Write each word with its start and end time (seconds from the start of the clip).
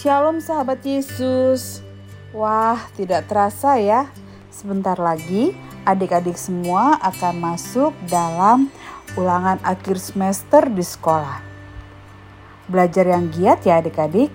Shalom 0.00 0.40
sahabat 0.40 0.80
Yesus. 0.80 1.84
Wah, 2.32 2.80
tidak 2.96 3.28
terasa 3.28 3.76
ya. 3.76 4.08
Sebentar 4.48 4.96
lagi 4.96 5.52
adik-adik 5.90 6.38
semua 6.38 6.98
akan 7.02 7.34
masuk 7.38 7.92
dalam 8.06 8.70
ulangan 9.18 9.58
akhir 9.66 9.98
semester 9.98 10.70
di 10.70 10.86
sekolah. 10.86 11.42
Belajar 12.70 13.10
yang 13.10 13.28
giat 13.34 13.66
ya 13.66 13.82
adik-adik. 13.82 14.30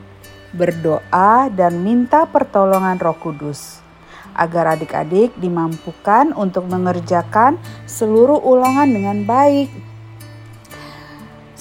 Berdoa 0.56 1.52
dan 1.52 1.84
minta 1.84 2.24
pertolongan 2.24 2.96
Roh 2.96 3.20
Kudus 3.20 3.84
agar 4.36 4.80
adik-adik 4.80 5.36
dimampukan 5.36 6.32
untuk 6.32 6.68
mengerjakan 6.72 7.60
seluruh 7.84 8.40
ulangan 8.40 8.88
dengan 8.88 9.28
baik 9.28 9.68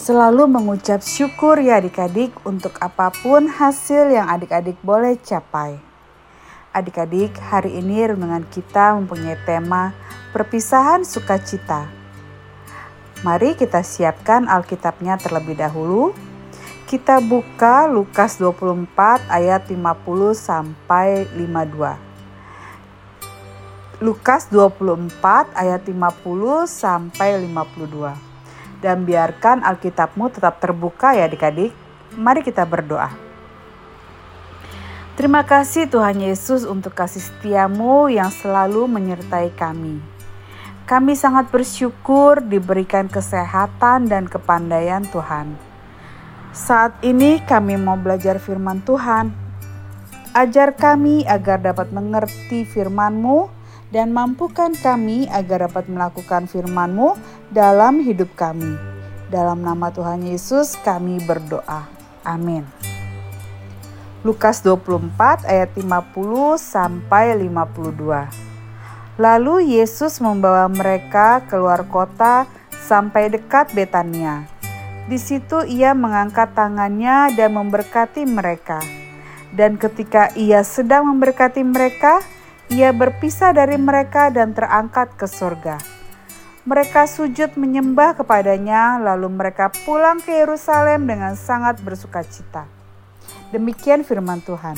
Selalu 0.05 0.53
mengucap 0.53 1.01
syukur 1.01 1.57
ya 1.65 1.81
adik-adik 1.81 2.37
untuk 2.45 2.77
apa 2.77 3.09
pun 3.09 3.49
hasil 3.49 4.13
yang 4.13 4.29
adik-adik 4.29 4.77
boleh 4.85 5.17
capai. 5.17 5.81
Adik-adik, 6.75 7.39
hari 7.39 7.79
ini 7.79 8.03
renungan 8.03 8.43
kita 8.51 8.99
mempunyai 8.99 9.39
tema 9.47 9.95
perpisahan 10.35 11.07
sukacita. 11.07 11.87
Mari 13.23 13.55
kita 13.55 13.79
siapkan 13.87 14.51
Alkitabnya 14.51 15.15
terlebih 15.15 15.55
dahulu. 15.55 16.11
Kita 16.91 17.23
buka 17.23 17.87
Lukas 17.87 18.43
24 18.43 18.91
ayat 19.31 19.71
50 19.71 20.35
sampai 20.35 21.31
52. 21.39 21.95
Lukas 24.03 24.51
24 24.51 25.55
ayat 25.55 25.87
50 25.87 25.95
sampai 26.67 27.39
52 27.39 28.19
dan 28.83 29.07
biarkan 29.07 29.63
Alkitabmu 29.63 30.27
tetap 30.27 30.59
terbuka 30.59 31.15
ya 31.15 31.31
adik-adik. 31.31 31.71
Mari 32.19 32.43
kita 32.43 32.67
berdoa. 32.67 33.34
Terima 35.15 35.47
kasih 35.47 35.87
Tuhan 35.87 36.19
Yesus 36.19 36.67
untuk 36.67 36.99
kasih 36.99 37.23
setiamu 37.23 38.11
yang 38.11 38.35
selalu 38.35 38.91
menyertai 38.91 39.55
kami. 39.55 40.03
Kami 40.91 41.15
sangat 41.15 41.55
bersyukur 41.55 42.43
diberikan 42.43 43.07
kesehatan 43.07 44.11
dan 44.11 44.27
kepandaian 44.27 45.07
Tuhan. 45.07 45.55
Saat 46.51 46.99
ini 47.07 47.39
kami 47.47 47.79
mau 47.79 47.95
belajar 47.95 48.43
firman 48.43 48.83
Tuhan. 48.83 49.31
Ajar 50.35 50.75
kami 50.75 51.23
agar 51.31 51.63
dapat 51.63 51.95
mengerti 51.95 52.67
firman-Mu 52.67 53.47
dan 53.95 54.11
mampukan 54.11 54.75
kami 54.75 55.31
agar 55.31 55.71
dapat 55.71 55.87
melakukan 55.87 56.51
firman-Mu 56.51 57.15
dalam 57.55 58.03
hidup 58.03 58.35
kami. 58.35 58.75
Dalam 59.31 59.63
nama 59.63 59.95
Tuhan 59.95 60.27
Yesus 60.27 60.75
kami 60.83 61.23
berdoa. 61.23 61.87
Amin. 62.27 62.94
Lukas 64.25 64.65
24 64.65 65.45
ayat 65.45 65.77
50 65.77 66.57
sampai 66.57 67.37
52. 67.37 69.21
Lalu 69.21 69.77
Yesus 69.77 70.17
membawa 70.25 70.65
mereka 70.73 71.45
keluar 71.45 71.85
kota 71.85 72.49
sampai 72.73 73.29
dekat 73.29 73.77
Betania. 73.77 74.49
Di 75.13 75.21
situ 75.21 75.69
ia 75.69 75.93
mengangkat 75.93 76.57
tangannya 76.57 77.37
dan 77.37 77.53
memberkati 77.53 78.25
mereka. 78.25 78.81
Dan 79.53 79.77
ketika 79.77 80.33
ia 80.33 80.65
sedang 80.65 81.05
memberkati 81.13 81.61
mereka, 81.61 82.25
ia 82.73 82.97
berpisah 82.97 83.53
dari 83.53 83.77
mereka 83.77 84.33
dan 84.33 84.57
terangkat 84.57 85.13
ke 85.21 85.29
surga. 85.29 85.77
Mereka 86.65 87.05
sujud 87.13 87.61
menyembah 87.61 88.17
kepadanya, 88.17 88.97
lalu 89.05 89.29
mereka 89.29 89.69
pulang 89.85 90.25
ke 90.25 90.33
Yerusalem 90.33 91.05
dengan 91.05 91.37
sangat 91.37 91.77
bersuka 91.85 92.25
cita. 92.25 92.74
Demikian 93.55 94.03
firman 94.03 94.43
Tuhan. 94.43 94.75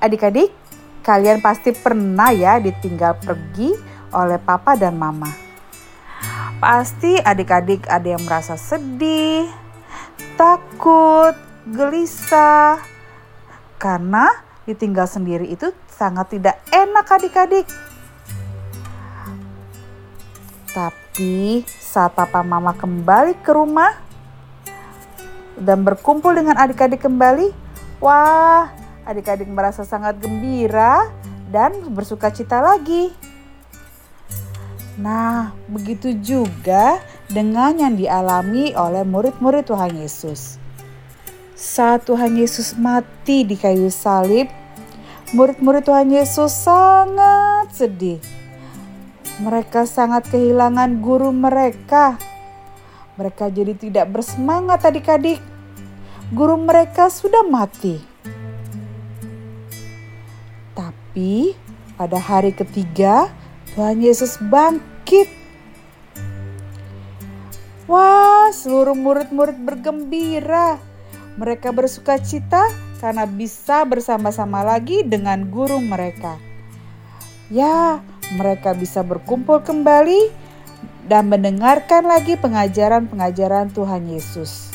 Adik-adik, 0.00 0.48
kalian 1.04 1.44
pasti 1.44 1.76
pernah 1.76 2.32
ya 2.32 2.56
ditinggal 2.56 3.20
pergi 3.20 3.76
oleh 4.16 4.40
papa 4.40 4.80
dan 4.80 4.96
mama. 4.96 5.28
Pasti 6.56 7.20
adik-adik 7.20 7.84
ada 7.84 8.16
yang 8.16 8.24
merasa 8.24 8.56
sedih, 8.56 9.44
takut, 10.40 11.36
gelisah, 11.68 12.80
karena 13.76 14.32
ditinggal 14.64 15.04
sendiri 15.04 15.52
itu 15.52 15.76
sangat 15.92 16.32
tidak 16.32 16.56
enak 16.72 17.04
adik-adik. 17.12 17.68
Tapi 20.72 21.60
saat 21.68 22.16
papa 22.16 22.40
mama 22.40 22.72
kembali 22.72 23.36
ke 23.44 23.52
rumah 23.52 24.05
dan 25.60 25.82
berkumpul 25.82 26.36
dengan 26.36 26.56
adik-adik 26.60 27.02
kembali, 27.02 27.52
wah 28.00 28.70
adik-adik 29.08 29.48
merasa 29.48 29.82
sangat 29.82 30.20
gembira 30.20 31.08
dan 31.52 31.72
bersuka 31.92 32.32
cita 32.32 32.60
lagi. 32.60 33.12
Nah, 34.96 35.52
begitu 35.68 36.16
juga 36.16 37.00
dengan 37.28 37.76
yang 37.76 37.94
dialami 37.96 38.72
oleh 38.72 39.04
murid-murid 39.04 39.68
Tuhan 39.68 39.92
Yesus. 39.96 40.56
Saat 41.56 42.08
Tuhan 42.08 42.36
Yesus 42.36 42.76
mati 42.76 43.44
di 43.44 43.56
kayu 43.56 43.92
salib, 43.92 44.48
Murid-murid 45.34 45.82
Tuhan 45.82 46.06
Yesus 46.14 46.54
sangat 46.54 47.74
sedih. 47.74 48.22
Mereka 49.42 49.82
sangat 49.82 50.30
kehilangan 50.30 51.02
guru 51.02 51.34
mereka. 51.34 52.14
Mereka 53.16 53.48
jadi 53.48 53.72
tidak 53.72 54.12
bersemangat 54.12 54.84
adik-adik. 54.84 55.40
Guru 56.32 56.60
mereka 56.60 57.08
sudah 57.08 57.40
mati. 57.48 57.96
Tapi 60.76 61.56
pada 61.96 62.20
hari 62.20 62.52
ketiga 62.52 63.32
Tuhan 63.72 64.04
Yesus 64.04 64.36
bangkit. 64.36 65.28
Wah, 67.88 68.52
seluruh 68.52 68.92
murid-murid 68.92 69.56
bergembira. 69.64 70.76
Mereka 71.40 71.72
bersuka 71.72 72.20
cita 72.20 72.68
karena 73.00 73.24
bisa 73.24 73.84
bersama-sama 73.84 74.64
lagi 74.64 75.04
dengan 75.04 75.48
guru 75.48 75.80
mereka. 75.80 76.36
Ya, 77.46 78.02
mereka 78.34 78.74
bisa 78.74 79.06
berkumpul 79.06 79.62
kembali 79.62 80.45
dan 81.06 81.30
mendengarkan 81.30 82.06
lagi 82.06 82.34
pengajaran-pengajaran 82.34 83.70
Tuhan 83.70 84.10
Yesus. 84.10 84.74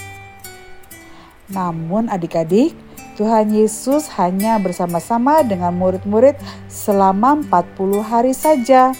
Namun 1.51 2.07
adik-adik, 2.07 2.71
Tuhan 3.19 3.51
Yesus 3.51 4.07
hanya 4.15 4.55
bersama-sama 4.57 5.43
dengan 5.43 5.75
murid-murid 5.75 6.39
selama 6.71 7.43
40 7.43 7.99
hari 8.01 8.31
saja. 8.31 8.95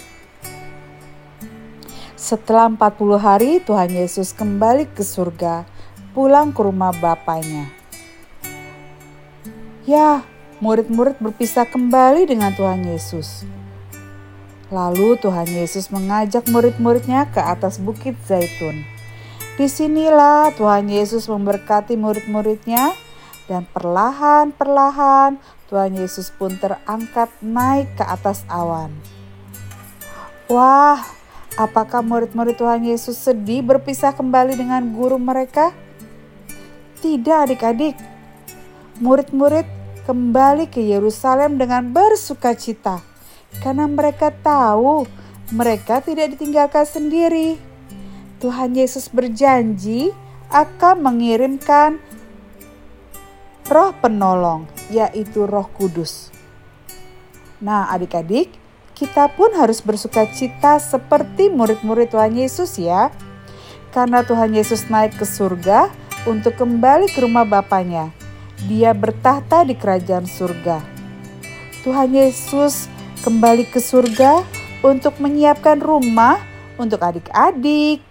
Setelah 2.19 2.69
40 2.69 3.18
hari, 3.18 3.63
Tuhan 3.63 3.90
Yesus 3.90 4.36
kembali 4.36 4.92
ke 4.92 5.02
surga, 5.02 5.66
pulang 6.13 6.53
ke 6.53 6.62
rumah 6.62 6.94
Bapaknya. 6.94 7.72
Ya, 9.90 10.22
murid-murid 10.62 11.18
berpisah 11.18 11.66
kembali 11.66 12.30
dengan 12.30 12.53
Tuhan 12.53 12.86
Yesus. 12.86 13.48
Lalu 14.71 15.19
Tuhan 15.19 15.51
Yesus 15.51 15.91
mengajak 15.91 16.47
murid-muridnya 16.47 17.27
ke 17.27 17.43
atas 17.43 17.75
bukit 17.75 18.15
Zaitun. 18.23 18.88
Di 19.59 19.68
sinilah 19.68 20.56
Tuhan 20.56 20.88
Yesus 20.88 21.27
memberkati 21.27 22.00
murid-muridnya 22.00 22.95
dan 23.51 23.68
perlahan-perlahan 23.68 25.35
Tuhan 25.68 25.91
Yesus 26.00 26.31
pun 26.31 26.56
terangkat 26.56 27.27
naik 27.44 28.00
ke 28.00 28.03
atas 28.07 28.47
awan. 28.47 28.95
Wah, 30.47 31.03
apakah 31.59 32.00
murid-murid 32.00 32.56
Tuhan 32.56 32.88
Yesus 32.88 33.19
sedih 33.19 33.59
berpisah 33.67 34.15
kembali 34.15 34.56
dengan 34.56 34.88
guru 34.95 35.19
mereka? 35.19 35.75
Tidak 37.03 37.44
adik-adik, 37.44 38.00
murid-murid 39.03 39.67
kembali 40.07 40.71
ke 40.71 40.79
Yerusalem 40.79 41.59
dengan 41.59 41.91
bersuka 41.91 42.56
cita 42.56 43.11
karena 43.59 43.92
mereka 43.92 44.31
tahu 44.31 45.03
mereka 45.51 46.00
tidak 46.00 46.31
ditinggalkan 46.38 46.88
sendiri. 46.88 47.59
Tuhan 48.39 48.74
Yesus 48.74 49.12
berjanji 49.12 50.15
akan 50.50 51.03
mengirimkan 51.03 52.00
roh 53.69 53.92
penolong, 54.00 54.65
yaitu 54.89 55.45
roh 55.45 55.68
kudus. 55.75 56.31
Nah 57.62 57.92
adik-adik, 57.94 58.50
kita 58.98 59.30
pun 59.31 59.53
harus 59.53 59.80
bersuka 59.83 60.25
cita 60.31 60.81
seperti 60.81 61.53
murid-murid 61.53 62.09
Tuhan 62.12 62.33
Yesus 62.33 62.81
ya. 62.81 63.13
Karena 63.92 64.24
Tuhan 64.24 64.56
Yesus 64.56 64.88
naik 64.88 65.19
ke 65.19 65.27
surga 65.27 65.92
untuk 66.24 66.56
kembali 66.56 67.12
ke 67.12 67.19
rumah 67.21 67.44
Bapaknya. 67.44 68.15
Dia 68.69 68.95
bertahta 68.95 69.68
di 69.68 69.75
kerajaan 69.75 70.24
surga. 70.24 70.80
Tuhan 71.81 72.13
Yesus 72.13 72.88
kembali 73.21 73.69
ke 73.69 73.77
surga 73.77 74.41
untuk 74.81 75.21
menyiapkan 75.21 75.77
rumah 75.77 76.41
untuk 76.81 77.06
adik-adik, 77.06 78.01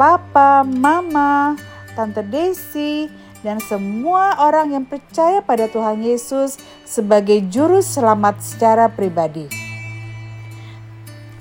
papa, 0.00 0.64
mama, 0.64 1.52
tante 1.92 2.24
Desi, 2.24 3.12
dan 3.44 3.60
semua 3.60 4.40
orang 4.40 4.72
yang 4.72 4.84
percaya 4.88 5.44
pada 5.44 5.68
Tuhan 5.68 6.00
Yesus 6.00 6.56
sebagai 6.88 7.44
juru 7.52 7.84
selamat 7.84 8.40
secara 8.40 8.88
pribadi. 8.88 9.44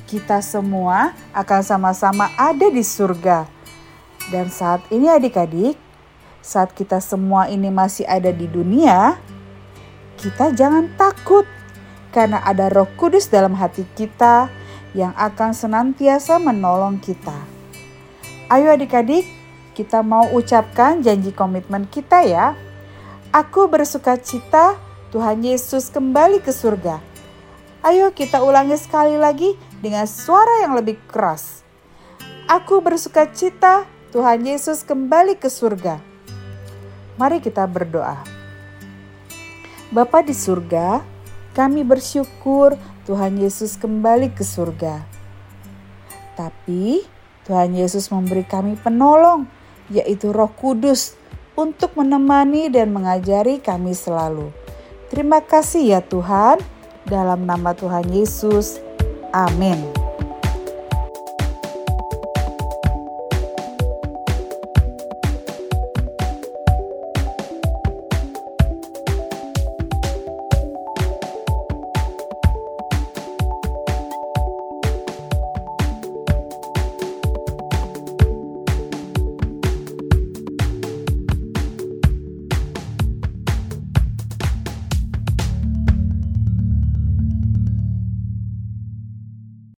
Kita 0.04 0.44
semua 0.44 1.16
akan 1.32 1.62
sama-sama 1.64 2.28
ada 2.36 2.68
di 2.68 2.84
surga. 2.84 3.48
Dan 4.28 4.52
saat 4.52 4.84
ini 4.92 5.08
adik-adik, 5.08 5.80
saat 6.44 6.76
kita 6.76 7.00
semua 7.00 7.48
ini 7.48 7.72
masih 7.72 8.04
ada 8.04 8.36
di 8.36 8.52
dunia, 8.52 9.16
kita 10.20 10.52
jangan 10.52 10.92
takut 11.00 11.48
karena 12.14 12.40
ada 12.46 12.70
Roh 12.70 12.88
Kudus 12.96 13.28
dalam 13.28 13.58
hati 13.58 13.84
kita 13.98 14.48
yang 14.94 15.12
akan 15.18 15.52
senantiasa 15.58 16.38
menolong 16.38 17.02
kita. 17.02 17.34
Ayo 18.54 18.70
adik-adik, 18.70 19.26
kita 19.74 20.06
mau 20.06 20.30
ucapkan 20.30 21.02
janji 21.02 21.34
komitmen 21.34 21.90
kita 21.90 22.22
ya. 22.22 22.54
Aku 23.34 23.66
bersuka 23.66 24.14
cita 24.22 24.78
Tuhan 25.10 25.42
Yesus 25.42 25.90
kembali 25.90 26.38
ke 26.46 26.54
surga. 26.54 27.02
Ayo 27.82 28.14
kita 28.14 28.46
ulangi 28.46 28.78
sekali 28.78 29.18
lagi 29.18 29.58
dengan 29.82 30.06
suara 30.06 30.62
yang 30.62 30.78
lebih 30.78 31.02
keras. 31.10 31.66
Aku 32.46 32.80
bersuka 32.86 33.26
cita 33.34 33.90
Tuhan 34.14 34.46
Yesus 34.46 34.86
kembali 34.86 35.34
ke 35.42 35.50
surga. 35.50 35.98
Mari 37.18 37.42
kita 37.42 37.66
berdoa. 37.66 38.22
Bapa 39.90 40.22
di 40.22 40.34
surga, 40.34 41.02
kami 41.54 41.86
bersyukur 41.86 42.76
Tuhan 43.06 43.40
Yesus 43.40 43.78
kembali 43.80 44.34
ke 44.34 44.42
surga. 44.42 45.06
Tapi 46.34 47.06
Tuhan 47.46 47.78
Yesus 47.78 48.10
memberi 48.10 48.44
kami 48.44 48.76
penolong 48.76 49.46
yaitu 49.92 50.34
Roh 50.34 50.50
Kudus, 50.50 51.14
untuk 51.54 51.94
menemani 51.98 52.70
dan 52.70 52.90
mengajari 52.90 53.62
kami 53.62 53.94
selalu. 53.94 54.50
Terima 55.14 55.42
kasih 55.46 55.98
ya 55.98 56.02
Tuhan, 56.02 56.58
dalam 57.06 57.46
nama 57.46 57.78
Tuhan 57.78 58.10
Yesus. 58.10 58.82
Amin. 59.30 60.03